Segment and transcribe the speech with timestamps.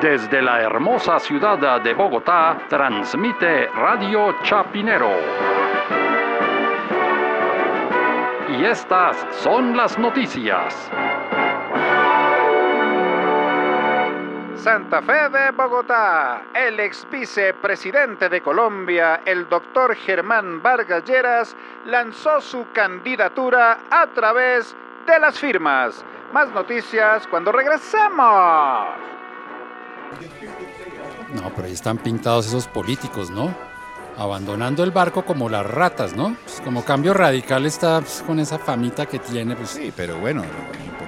[0.00, 5.10] Desde la hermosa ciudad de Bogotá, transmite Radio Chapinero.
[8.50, 10.90] Y estas son las noticias.
[14.56, 21.56] Santa Fe de Bogotá, el ex vicepresidente de Colombia, el doctor Germán Vargas Lleras,
[21.86, 24.76] lanzó su candidatura a través
[25.06, 26.04] de las firmas.
[26.34, 29.15] Más noticias cuando regresemos.
[31.34, 33.54] No, pero ahí están pintados esos políticos, ¿no?
[34.16, 36.36] Abandonando el barco como las ratas, ¿no?
[36.44, 39.56] Pues como cambio radical está pues, con esa famita que tiene.
[39.56, 40.42] Pues, Sí, pero bueno,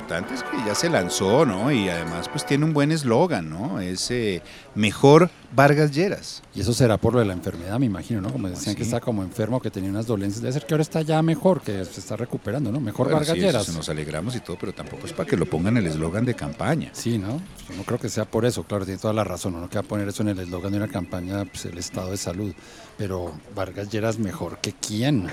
[0.09, 1.71] importante es que ya se lanzó, ¿no?
[1.71, 3.79] Y además pues tiene un buen eslogan, ¿no?
[3.79, 4.41] Es eh,
[4.75, 6.43] mejor Vargas Lleras.
[6.55, 8.33] Y eso será por lo de la enfermedad, me imagino, ¿no?
[8.33, 10.41] Como decían que está como enfermo, que tenía unas dolencias.
[10.41, 12.81] Debe ser que ahora está ya mejor, que se está recuperando, ¿no?
[12.81, 13.69] Mejor Bueno, Vargas sí, Lleras.
[13.69, 16.89] nos alegramos y todo, pero tampoco es para que lo pongan el eslogan de campaña.
[16.95, 17.43] Sí, ¿no?
[17.69, 19.57] Yo no creo que sea por eso, claro, tiene toda la razón.
[19.57, 22.13] Uno que va a poner eso en el eslogan de una campaña, pues el estado
[22.13, 22.55] de salud.
[22.97, 25.29] Pero Vargas Lleras mejor que quién.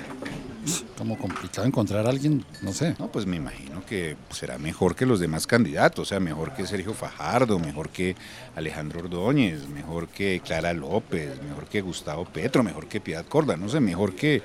[0.98, 2.96] Como complicado encontrar a alguien, no sé.
[3.00, 6.66] No, pues me imagino que será mejor que los demás candidatos, o sea, mejor que
[6.66, 8.16] Sergio Fajardo, mejor que
[8.56, 13.70] Alejandro Ordóñez, mejor que Clara López, mejor que Gustavo Petro, mejor que Piedad Corda, no
[13.70, 14.42] sé, mejor que,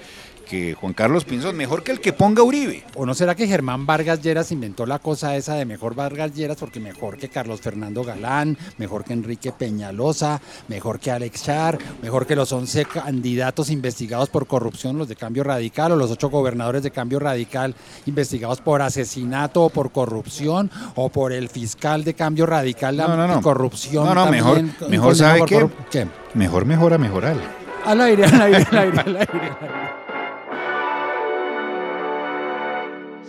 [0.50, 2.84] que Juan Carlos Pinzón, mejor que el que ponga Uribe.
[2.96, 6.56] ¿O no será que Germán Vargas Lleras inventó la cosa esa de mejor Vargas Lleras
[6.58, 12.26] porque mejor que Carlos Fernando Galán, mejor que Enrique Peñalosa, mejor que Alex Char, mejor
[12.26, 16.82] que los 11 candidatos investigados por corrupción, los de Cambio Radical, o los ocho gobernadores
[16.82, 17.74] de Cambio Radical
[18.06, 23.28] investigados por asesinato o por corrupción, o por el fiscal de Cambio Radical No, no,
[23.28, 23.40] no.
[23.40, 24.04] corrupción?
[24.04, 25.42] No, no, también, mejor- mejor, ¿sabe
[25.90, 26.08] ¿Qué?
[26.34, 27.36] Mejor mejora mejorar.
[27.84, 29.16] Al aire, al aire, al aire, al aire.
[29.16, 29.99] al aire.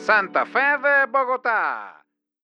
[0.06, 2.01] Santa Fe de Bogotá.